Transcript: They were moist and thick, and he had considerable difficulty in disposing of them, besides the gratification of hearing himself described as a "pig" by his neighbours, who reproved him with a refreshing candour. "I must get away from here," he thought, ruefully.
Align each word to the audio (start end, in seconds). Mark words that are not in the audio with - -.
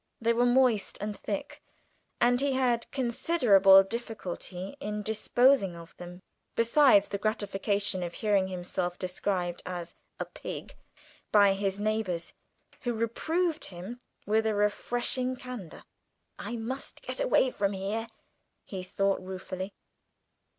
They 0.19 0.33
were 0.33 0.47
moist 0.47 0.97
and 0.99 1.15
thick, 1.15 1.61
and 2.19 2.41
he 2.41 2.53
had 2.53 2.89
considerable 2.89 3.83
difficulty 3.83 4.75
in 4.79 5.03
disposing 5.03 5.75
of 5.75 5.95
them, 5.97 6.23
besides 6.55 7.07
the 7.09 7.19
gratification 7.19 8.01
of 8.01 8.15
hearing 8.15 8.47
himself 8.47 8.97
described 8.97 9.61
as 9.63 9.93
a 10.19 10.25
"pig" 10.25 10.75
by 11.31 11.53
his 11.53 11.79
neighbours, 11.79 12.33
who 12.79 12.93
reproved 12.95 13.65
him 13.65 14.01
with 14.25 14.47
a 14.47 14.55
refreshing 14.55 15.35
candour. 15.35 15.83
"I 16.39 16.55
must 16.55 17.03
get 17.03 17.19
away 17.19 17.51
from 17.51 17.73
here," 17.73 18.07
he 18.65 18.81
thought, 18.81 19.21
ruefully. 19.21 19.71